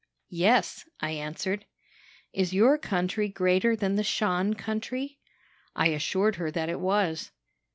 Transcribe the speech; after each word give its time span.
"'Yes,' 0.29 0.89
I 0.99 1.11
answered. 1.11 1.65
"'Is 2.33 2.53
your 2.55 2.79
country 2.79 3.29
greater 3.29 3.75
than 3.75 3.97
the 3.97 4.03
Shan 4.03 4.55
country?' 4.55 5.19
"I 5.75 5.89
assured 5.89 6.37
her 6.37 6.49
that 6.49 6.69
it 6.69 6.79
was. 6.79 7.29